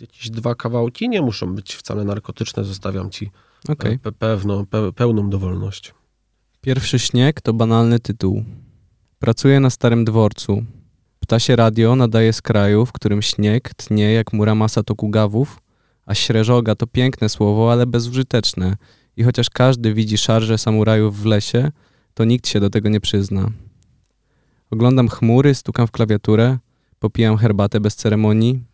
[0.00, 1.08] jakieś dwa kawałki?
[1.08, 3.30] Nie muszą być wcale narkotyczne, zostawiam ci
[3.68, 5.94] E, pe, pewno, pe, pełną dowolność.
[6.60, 8.44] Pierwszy śnieg to banalny tytuł.
[9.18, 10.64] Pracuję na starym dworcu.
[11.20, 15.60] Ptasie radio nadaje z kraju, w którym śnieg tnie jak muramasa tokugawów,
[16.06, 18.76] a śreżoga to piękne słowo, ale bezużyteczne.
[19.16, 21.70] I chociaż każdy widzi szarże samurajów w lesie,
[22.14, 23.50] to nikt się do tego nie przyzna.
[24.70, 26.58] Oglądam chmury, stukam w klawiaturę,
[26.98, 28.64] popijam herbatę bez ceremonii.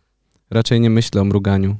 [0.49, 1.77] Raczej nie myślę o mruganiu.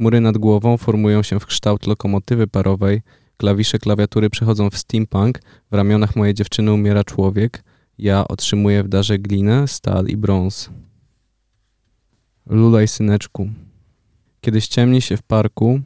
[0.00, 3.02] Chmury nad głową formują się w kształt lokomotywy parowej,
[3.36, 7.64] Klawisze klawiatury przechodzą w steampunk, w ramionach mojej dziewczyny umiera człowiek,
[7.98, 10.70] ja otrzymuję w darze glinę, stal i brąz.
[12.46, 13.50] Lulaj, syneczku.
[14.40, 15.80] Kiedy ściemni się w parku,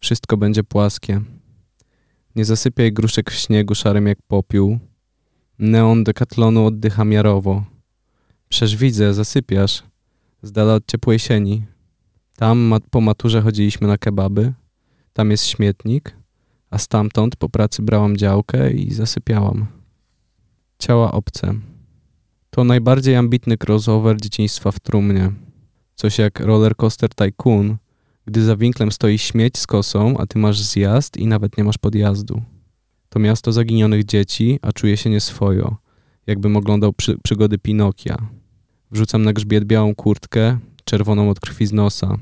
[0.00, 1.20] wszystko będzie płaskie.
[2.36, 4.78] Nie zasypiaj gruszek w śniegu szarym jak popiół.
[5.58, 7.64] Neon dekatlonu oddycha miarowo.
[8.48, 9.82] Przecież widzę, zasypiasz.
[10.42, 11.75] Z dala od ciepłej sieni.
[12.36, 14.52] Tam po maturze chodziliśmy na kebaby.
[15.12, 16.16] Tam jest śmietnik
[16.70, 19.66] a stamtąd po pracy brałam działkę i zasypiałam.
[20.78, 21.54] Ciała obce.
[22.50, 25.32] To najbardziej ambitny crossover dzieciństwa w trumnie.
[25.94, 27.76] Coś jak rollercoaster tycoon,
[28.26, 31.78] gdy za winklem stoi śmieć z kosą, a ty masz zjazd i nawet nie masz
[31.78, 32.42] podjazdu.
[33.08, 35.76] To miasto zaginionych dzieci, a czuję się nieswojo,
[36.26, 38.16] jakbym oglądał przy, przygody Pinokia.
[38.90, 42.16] Wrzucam na grzbiet białą kurtkę, czerwoną od krwi z nosa.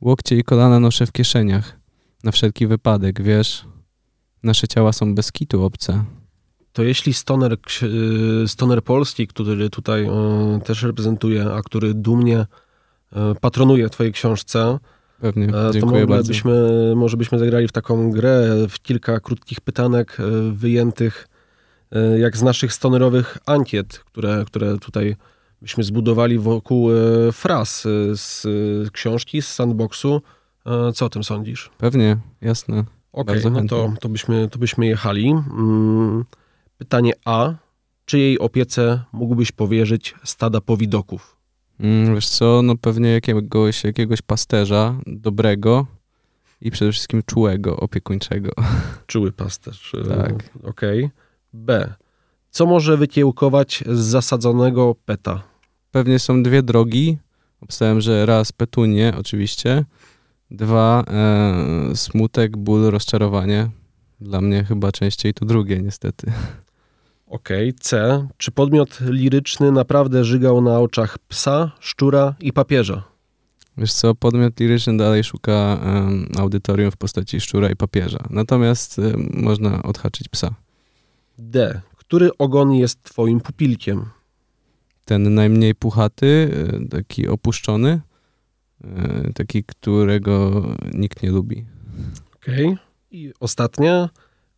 [0.00, 1.78] Łokcie i kolana noszę w kieszeniach.
[2.24, 3.64] Na wszelki wypadek, wiesz?
[4.42, 6.04] Nasze ciała są bez kitu obce.
[6.72, 7.56] To jeśli stoner,
[8.42, 14.78] y, stoner polski, który tutaj y, też reprezentuje, a który dumnie y, patronuje twojej książce,
[15.20, 16.28] Pewnie, e, to dziękuję może bardzo.
[16.28, 16.52] byśmy,
[16.96, 21.28] może byśmy zagrali w taką grę, w kilka krótkich pytanek y, wyjętych
[21.96, 25.16] y, jak z naszych stonerowych ankiet, które, które tutaj
[25.64, 30.22] byśmy zbudowali wokół y, fraz y, z y, książki, z sandboxu.
[30.66, 31.70] E, Co o tym sądzisz?
[31.78, 32.84] Pewnie, jasne.
[33.12, 35.30] Okej, Bardzo no to, to, byśmy, to byśmy jechali.
[35.30, 36.24] Mm,
[36.78, 37.54] Pytanie A.
[38.04, 41.36] Czyjej opiece mógłbyś powierzyć stada powidoków?
[41.80, 45.86] Mm, wiesz co, no pewnie jakiegoś, jakiegoś pasterza dobrego
[46.60, 48.50] i przede wszystkim czułego, opiekuńczego.
[49.06, 49.92] Czuły pasterz.
[49.94, 50.50] e, Tak.
[50.64, 51.10] Okej.
[51.52, 51.94] B.
[52.50, 55.42] Co może wykiełkować z zasadzonego peta?
[55.94, 57.18] Pewnie są dwie drogi.
[57.60, 59.84] Obstałem, że raz petunię oczywiście,
[60.50, 63.70] dwa e, smutek, ból, rozczarowanie.
[64.20, 66.32] Dla mnie chyba częściej to drugie niestety.
[67.26, 67.74] Okej.
[67.74, 68.26] C.
[68.36, 73.02] Czy podmiot liryczny naprawdę żygał na oczach psa, szczura i papieża?
[73.76, 78.24] Wiesz co, podmiot liryczny dalej szuka em, audytorium w postaci szczura i papieża.
[78.30, 80.54] Natomiast em, można odhaczyć psa.
[81.38, 81.80] D.
[81.96, 84.06] Który ogon jest twoim pupilkiem?
[85.04, 86.50] Ten najmniej puchaty,
[86.84, 88.00] e, taki opuszczony,
[88.84, 90.62] e, taki, którego
[90.94, 91.64] nikt nie lubi.
[92.36, 92.76] Okej.
[93.10, 94.08] I ostatnie,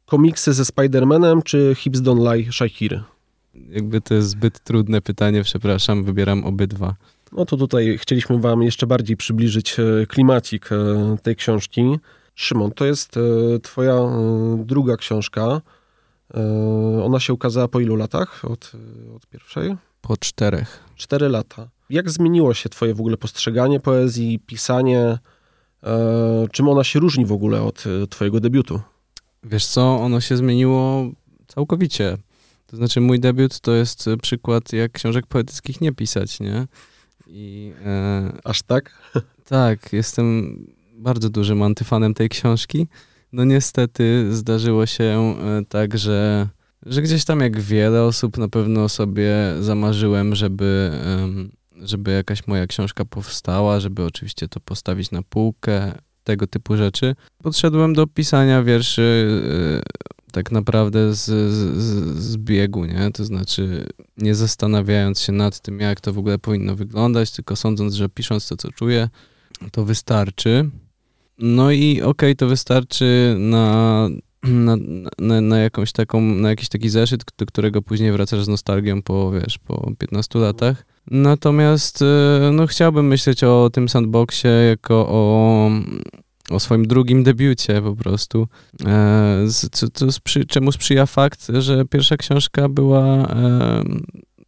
[0.06, 3.02] komiksy ze Spider-Manem czy Hips Don't Lie Shakiry?
[3.54, 6.94] Jakby to jest zbyt trudne pytanie, przepraszam, wybieram obydwa.
[7.32, 10.68] No to tutaj chcieliśmy wam jeszcze bardziej przybliżyć e, klimacik
[11.22, 11.98] tej książki.
[12.34, 13.14] Szymon, to jest
[13.62, 13.94] twoja
[14.58, 15.60] druga książka.
[17.02, 18.72] Ona się ukazała po ilu latach od,
[19.16, 19.76] od pierwszej?
[20.06, 20.84] Po czterech.
[20.96, 21.68] Cztery lata.
[21.90, 25.18] Jak zmieniło się twoje w ogóle postrzeganie poezji, pisanie?
[26.52, 28.80] Czym ona się różni w ogóle od twojego debiutu?
[29.44, 31.10] Wiesz co, ono się zmieniło
[31.46, 32.16] całkowicie.
[32.66, 36.66] To znaczy mój debiut to jest przykład, jak książek poetyckich nie pisać, nie?
[37.26, 38.90] I, e, Aż tak?
[39.44, 40.58] Tak, jestem
[40.98, 42.86] bardzo dużym antyfanem tej książki.
[43.32, 46.48] No niestety zdarzyło się e, tak, że,
[46.86, 50.90] że gdzieś tam jak wiele osób na pewno sobie zamarzyłem, żeby,
[51.82, 55.92] żeby jakaś moja książka powstała, żeby oczywiście to postawić na półkę,
[56.26, 57.14] tego typu rzeczy.
[57.42, 59.28] Podszedłem do pisania wierszy
[60.28, 63.10] e, tak naprawdę z, z, z biegu, nie?
[63.12, 67.94] To znaczy nie zastanawiając się nad tym, jak to w ogóle powinno wyglądać, tylko sądząc,
[67.94, 69.08] że pisząc to, co czuję,
[69.72, 70.70] to wystarczy.
[71.38, 74.08] No i okej, okay, to wystarczy na,
[74.48, 74.76] na,
[75.18, 79.30] na, na, jakąś taką, na jakiś taki zeszyt, do którego później wracasz z nostalgią po,
[79.30, 80.86] wiesz, po 15 latach.
[81.10, 85.70] Natomiast e, no, chciałbym myśleć o tym sandboxie jako o
[86.50, 88.48] o swoim drugim debiucie po prostu,
[88.86, 93.82] e, co, co sprzy, czemu sprzyja fakt, że pierwsza książka była e,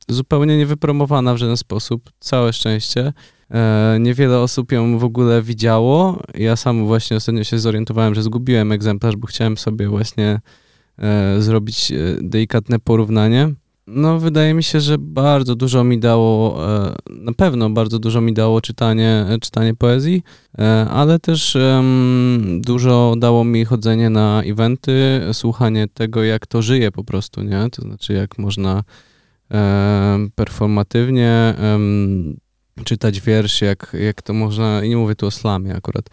[0.09, 3.13] zupełnie niewypromowana w żaden sposób, całe szczęście.
[3.51, 6.23] E, niewiele osób ją w ogóle widziało.
[6.35, 10.41] Ja sam właśnie ostatnio się zorientowałem, że zgubiłem egzemplarz, bo chciałem sobie właśnie
[11.39, 13.55] zrobić delikatne porównanie.
[13.91, 18.33] No, wydaje mi się, że bardzo dużo mi dało, e, na pewno bardzo dużo mi
[18.33, 20.23] dało czytanie, czytanie poezji,
[20.59, 21.57] e, ale też
[22.61, 27.71] dużo dało mi chodzenie na eventy, słuchanie tego, jak to żyje po prostu, nie?
[27.71, 28.83] To znaczy, jak można
[30.35, 31.55] performatywnie
[32.85, 36.05] czytać wiersz, jak, jak to można, i nie mówię tu o slamie akurat,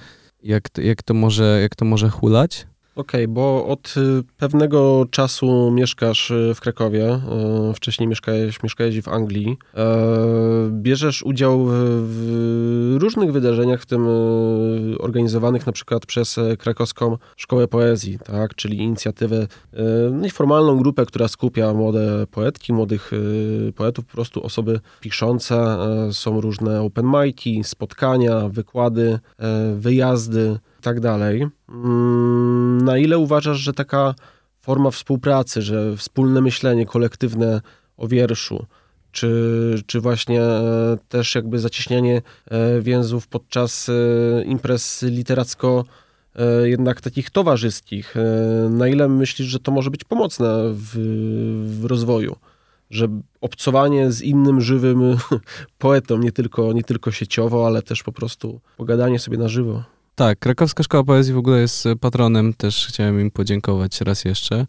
[0.44, 2.68] jak, jak, to, może, jak to może hulać.
[2.96, 7.20] Okej, okay, bo od y, pewnego czasu mieszkasz y, w Krakowie,
[7.70, 9.58] y, wcześniej mieszkałeś, mieszkałeś w Anglii.
[10.70, 11.66] Bierzesz udział
[12.02, 14.08] w różnych wydarzeniach, w tym
[15.00, 18.56] organizowanych na przykład przez krakowską Szkołę Poezji, tak?
[18.56, 19.48] czyli inicjatywę,
[20.12, 23.12] nieformalną grupę, która skupia młode poetki, młodych
[23.76, 25.78] poetów, po prostu osoby piszące.
[26.12, 29.20] Są różne open mic'i, spotkania, wykłady,
[29.76, 31.48] wyjazdy tak dalej.
[31.70, 34.16] Mm, na ile uważasz, że taka
[34.62, 37.62] forma współpracy, że wspólne myślenie kolektywne
[37.98, 38.66] o wierszu,
[39.12, 42.22] czy, czy właśnie e, też jakby zacieśnianie
[42.52, 45.86] e, więzów podczas e, imprez literacko
[46.64, 48.16] jednak takich towarzyskich.
[48.70, 50.92] Na ile myślisz, że to może być pomocne w,
[51.82, 52.36] w rozwoju?
[52.90, 53.08] Że
[53.42, 55.18] obcowanie z innym żywym
[55.86, 59.84] poetą, nie tylko, nie tylko sieciowo, ale też po prostu pogadanie sobie na żywo.
[60.16, 64.66] Tak, Krakowska Szkoła Poezji w ogóle jest patronem, też chciałem im podziękować raz jeszcze.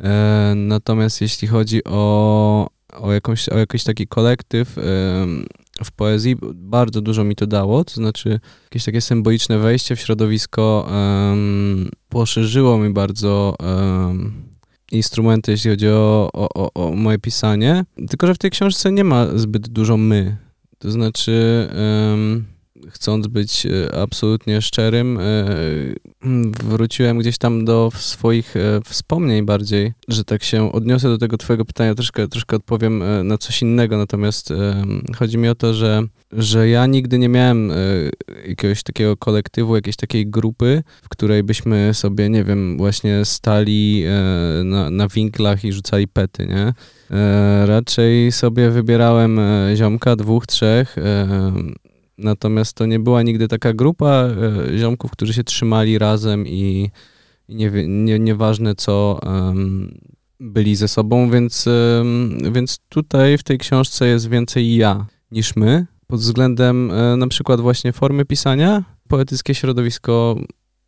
[0.00, 4.82] E, natomiast jeśli chodzi o, o, jakąś, o jakiś taki kolektyw e,
[5.84, 10.88] w poezji, bardzo dużo mi to dało, to znaczy jakieś takie symboliczne wejście w środowisko
[10.90, 11.36] e,
[12.08, 13.56] poszerzyło mi bardzo
[14.92, 17.84] instrumenty, jeśli chodzi o, o, o, moje pisanie.
[18.08, 20.36] Tylko, że w tej książce nie ma zbyt dużo my.
[20.78, 21.68] To znaczy
[22.90, 25.22] chcąc być e, absolutnie szczerym, e,
[26.64, 31.64] wróciłem gdzieś tam do swoich e, wspomnień bardziej, że tak się odniosę do tego twojego
[31.64, 34.52] pytania, troszkę, troszkę odpowiem na coś innego, natomiast
[35.16, 37.72] chodzi mi o to, że, że ja nigdy nie miałem
[38.48, 44.04] jakiegoś takiego kolektywu, jakiejś takiej grupy, w której byśmy sobie, nie wiem, właśnie stali
[44.64, 46.74] na, na winklach i rzucali pety, nie?
[47.64, 49.40] Raczej sobie wybierałem
[49.74, 50.96] ziomka, dwóch, trzech,
[52.20, 56.90] Natomiast to nie była nigdy taka grupa e, ziomków, którzy się trzymali razem i,
[57.48, 59.20] nie, nie, nieważne co
[60.40, 61.68] byli ze sobą, więc,
[62.52, 65.86] więc tutaj w tej książce jest więcej ja niż my.
[66.10, 70.36] Pod względem e, na przykład właśnie formy pisania, poetyckie środowisko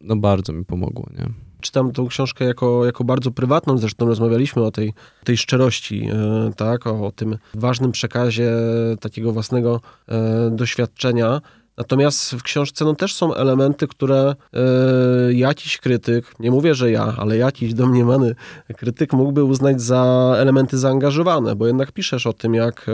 [0.01, 1.52] no bardzo mi pomogło, nie?
[1.62, 4.92] Czytam tą książkę jako, jako bardzo prywatną, zresztą rozmawialiśmy o tej,
[5.25, 8.53] tej szczerości, e, tak, o, o tym ważnym przekazie
[9.01, 11.40] takiego własnego e, doświadczenia.
[11.77, 17.15] Natomiast w książce no, też są elementy, które e, jakiś krytyk, nie mówię, że ja,
[17.19, 18.35] ale jakiś domniemany
[18.77, 22.93] krytyk mógłby uznać za elementy zaangażowane, bo jednak piszesz o tym, jak e,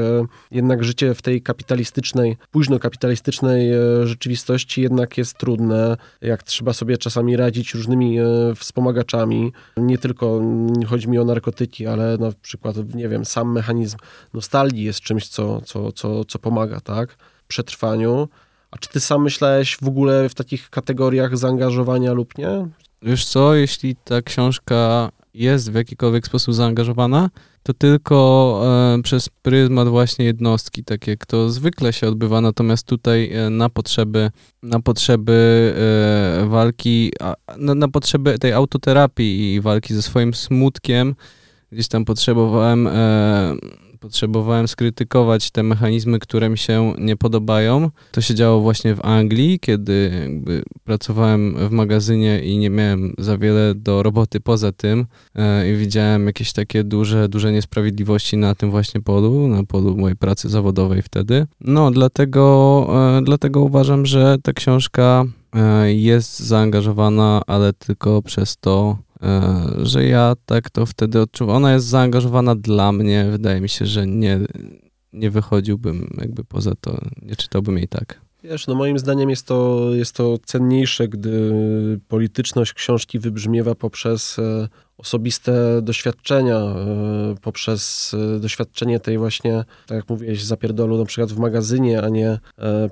[0.50, 6.98] jednak życie w tej kapitalistycznej, późno kapitalistycznej e, rzeczywistości jednak jest trudne, jak trzeba sobie
[6.98, 8.18] czasami radzić różnymi
[8.56, 9.52] wspomagaczami.
[9.76, 10.40] Nie tylko
[10.86, 13.96] chodzi mi o narkotyki, ale na przykład, nie wiem, sam mechanizm
[14.34, 17.16] nostalgii jest czymś, co, co, co, co pomaga, tak?
[17.48, 18.28] Przetrwaniu.
[18.70, 22.68] A czy ty sam myślałeś w ogóle w takich kategoriach zaangażowania lub nie?
[23.02, 27.30] Wiesz co, jeśli ta książka jest w jakikolwiek sposób zaangażowana,
[27.62, 28.60] to tylko
[28.98, 33.68] e, przez pryzmat właśnie jednostki, tak jak to zwykle się odbywa, natomiast tutaj e, na
[33.68, 34.30] potrzeby,
[34.62, 35.74] na potrzeby
[36.42, 41.14] e, walki, a, na, na, potrzeby tej autoterapii i walki ze swoim smutkiem,
[41.72, 43.56] gdzieś tam potrzebowałem e,
[44.00, 47.90] potrzebowałem skrytykować te mechanizmy, które mi się nie podobają.
[48.12, 50.10] To się działo właśnie w Anglii, kiedy
[50.84, 56.26] pracowałem w magazynie i nie miałem za wiele do roboty poza tym e, i widziałem
[56.26, 61.46] jakieś takie duże, duże niesprawiedliwości na tym właśnie polu, na polu mojej pracy zawodowej wtedy.
[61.60, 62.86] No, dlatego,
[63.18, 68.98] e, dlatego uważam, że ta książka e, jest zaangażowana, ale tylko przez to,
[69.82, 71.56] że ja tak to wtedy odczuwam.
[71.56, 73.26] Ona jest zaangażowana dla mnie.
[73.30, 74.40] Wydaje mi się, że nie,
[75.12, 78.20] nie wychodziłbym jakby poza to, nie czytałbym jej tak.
[78.42, 81.50] Wiesz, no moim zdaniem jest to, jest to cenniejsze, gdy
[82.08, 90.44] polityczność książki wybrzmiewa poprzez e, osobiste doświadczenia, e, poprzez doświadczenie tej właśnie, tak jak mówiłeś,
[90.44, 92.38] zapierdolu na przykład w magazynie, a nie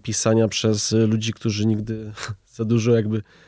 [0.03, 2.13] pisania przez ludzi, którzy nigdy
[2.57, 3.46] za dużo jakby E,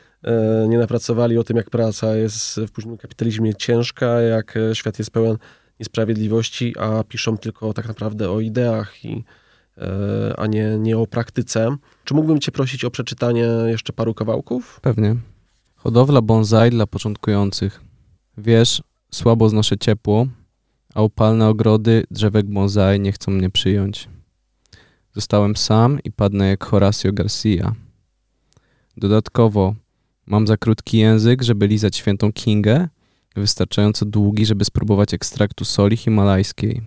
[0.69, 5.11] nie napracowali o tym, jak praca jest w późnym kapitalizmie ciężka, jak e, świat jest
[5.11, 5.37] pełen
[5.79, 9.23] niesprawiedliwości, a piszą tylko tak naprawdę o ideach, i,
[9.77, 11.77] e, a nie, nie o praktyce.
[12.03, 14.79] Czy mógłbym Cię prosić o przeczytanie jeszcze paru kawałków?
[14.81, 15.15] Pewnie.
[15.75, 17.81] Hodowla bonsai dla początkujących.
[18.37, 20.27] Wiesz, słabo znoszę ciepło,
[20.95, 24.09] a upalne ogrody drzewek bonsai nie chcą mnie przyjąć.
[25.15, 27.75] Zostałem sam i padnę jak Horacio Garcia.
[28.97, 29.75] Dodatkowo
[30.29, 32.87] Mam za krótki język, żeby lizać świętą Kingę,
[33.35, 36.81] wystarczająco długi, żeby spróbować ekstraktu soli himalajskiej.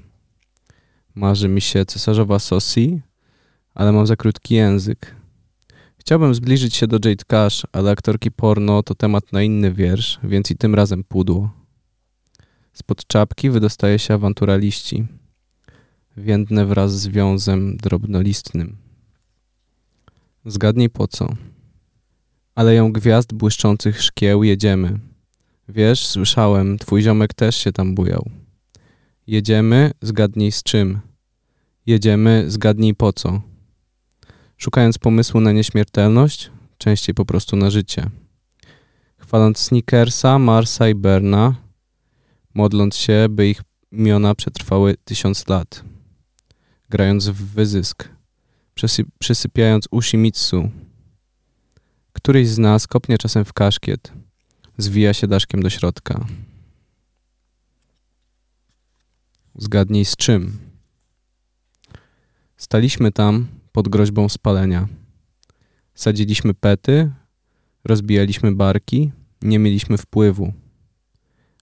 [1.14, 3.00] Marzy mi się cesarzowa sosi,
[3.74, 5.16] ale mam za krótki język.
[5.96, 10.50] Chciałbym zbliżyć się do Jade Cash, ale aktorki porno to temat na inny wiersz, więc
[10.50, 11.50] i tym razem pudło.
[12.72, 15.06] Spod czapki wydostaje się awanturaliści.
[16.16, 18.76] Więdne wraz z wiązem drobnolistnym.
[20.44, 21.51] Zgadnij po co.
[22.54, 24.98] Aleją gwiazd błyszczących szkieł jedziemy.
[25.68, 28.30] Wiesz, słyszałem, twój ziomek też się tam bujał.
[29.26, 31.00] Jedziemy, zgadnij z czym.
[31.86, 33.40] Jedziemy, zgadnij po co.
[34.56, 38.10] Szukając pomysłu na nieśmiertelność, częściej po prostu na życie.
[39.16, 41.54] Chwaląc Snickersa, Marsa i Berna,
[42.54, 43.62] modląc się, by ich
[43.92, 45.84] imiona przetrwały tysiąc lat.
[46.90, 48.08] Grając w wyzysk,
[49.18, 50.70] przysypiając Ushimitsu,
[52.22, 54.12] Któryś z nas kopnie czasem w kaszkiet,
[54.78, 56.26] zwija się daszkiem do środka.
[59.54, 60.58] Zgadnij z czym.
[62.56, 64.88] Staliśmy tam pod groźbą spalenia.
[65.94, 67.10] Sadziliśmy pety,
[67.84, 70.52] rozbijaliśmy barki, nie mieliśmy wpływu.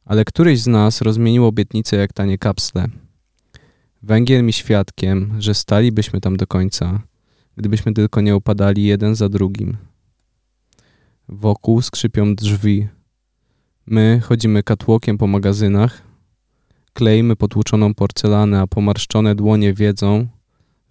[0.05, 2.89] Ale któryś z nas rozmienił obietnicę jak tanie kapsle.
[4.03, 7.03] Węgiel mi świadkiem, że stalibyśmy tam do końca,
[7.57, 9.90] gdybyśmy tylko nie upadali jeden za drugim.
[11.33, 12.89] Wokół skrzypią drzwi.
[13.87, 16.03] My chodzimy katłokiem po magazynach,
[16.93, 20.27] kleimy potłuczoną porcelanę, a pomarszczone dłonie wiedzą,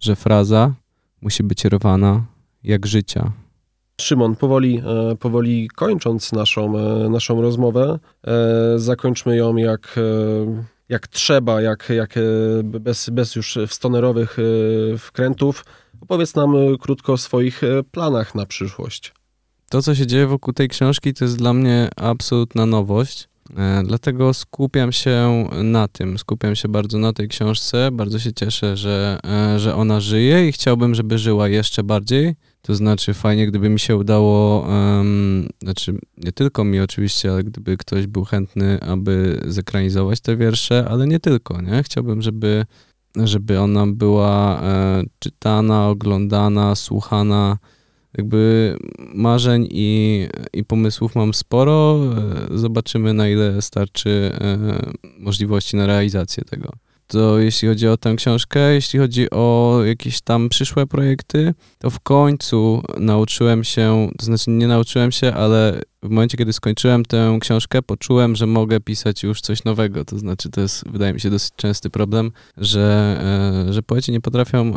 [0.00, 0.74] że fraza
[1.20, 2.24] musi być rwana
[2.62, 3.32] jak życia.
[4.00, 10.00] Szymon, powoli, e, powoli kończąc naszą, e, naszą rozmowę, e, zakończmy ją jak,
[10.88, 12.14] jak trzeba, jak, jak
[12.64, 14.36] bez, bez już wstonerowych
[14.98, 15.64] wkrętów.
[16.00, 17.60] Opowiedz nam krótko o swoich
[17.92, 19.12] planach na przyszłość
[19.70, 23.28] to, co się dzieje wokół tej książki, to jest dla mnie absolutna nowość.
[23.56, 27.90] E, dlatego skupiam się na tym, skupiam się bardzo na tej książce.
[27.92, 32.34] Bardzo się cieszę, że, e, że ona żyje i chciałbym, żeby żyła jeszcze bardziej.
[32.62, 37.76] To znaczy, fajnie, gdyby mi się udało, um, znaczy nie tylko mi oczywiście, ale gdyby
[37.76, 41.82] ktoś był chętny, aby zekranizować te wiersze, ale nie tylko, nie?
[41.82, 42.66] Chciałbym, żeby,
[43.16, 47.58] żeby ona była e, czytana, oglądana, słuchana
[48.18, 48.76] jakby
[49.14, 52.00] marzeń i, i pomysłów mam sporo.
[52.50, 54.58] Zobaczymy, na ile starczy e,
[55.18, 56.72] możliwości na realizację tego.
[57.06, 58.74] to jeśli chodzi o tę książkę.
[58.74, 64.68] Jeśli chodzi o jakieś tam przyszłe projekty, to w końcu nauczyłem się, to znaczy nie
[64.68, 69.64] nauczyłem się, ale w momencie, kiedy skończyłem tę książkę, poczułem, że mogę pisać już coś
[69.64, 70.04] nowego.
[70.04, 73.16] To znaczy, to jest, wydaje mi się, dosyć częsty problem, że,
[73.68, 74.72] e, że poeci nie potrafią,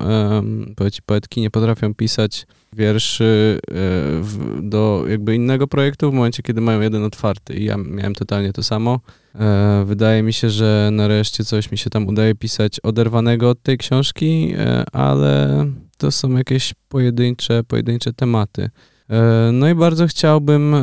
[0.76, 6.82] poeci, poetki nie potrafią pisać wierszy e, do jakby innego projektu w momencie, kiedy mają
[6.82, 7.54] jeden otwarty.
[7.54, 9.00] I ja miałem totalnie to samo.
[9.36, 13.78] E, wydaje mi się, że nareszcie coś mi się tam udaje pisać oderwanego od tej
[13.78, 14.54] książki,
[14.92, 15.66] ale
[15.98, 18.70] to są jakieś pojedyncze, pojedyncze tematy.
[19.14, 20.76] E, no i bardzo chciałbym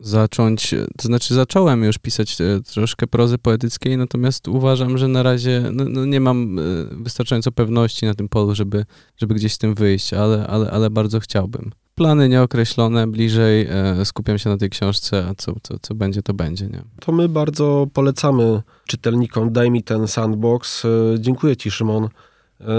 [0.00, 5.62] zacząć, to znaczy zacząłem już pisać e, troszkę prozy poetyckiej, natomiast uważam, że na razie
[5.72, 8.84] no, no nie mam e, wystarczająco pewności na tym polu, żeby,
[9.16, 11.70] żeby gdzieś z tym wyjść, ale, ale, ale bardzo chciałbym.
[11.94, 13.68] Plany nieokreślone, bliżej
[14.04, 16.66] skupiam się na tej książce, a co, co, co będzie, to będzie.
[16.66, 16.82] Nie?
[17.00, 20.86] To my bardzo polecamy czytelnikom Daj mi ten sandbox.
[21.18, 22.08] Dziękuję Ci, Szymon,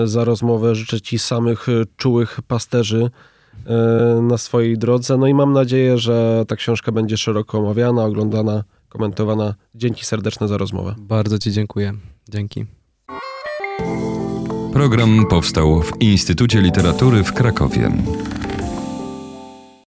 [0.06, 0.76] za rozmowę.
[0.76, 1.68] Życzę Ci samych
[1.98, 3.10] czułych pasterzy
[4.22, 5.17] na swojej drodze.
[5.17, 9.55] No i mam nadzieję, że ta książka będzie szeroko omawiana, oglądana, komentowana.
[9.76, 10.95] Dzięki serdeczne za rozmowę.
[10.97, 11.93] Bardzo Ci dziękuję.
[12.30, 12.65] Dzięki.
[14.74, 17.91] Program powstał w Instytucie Literatury w Krakowie.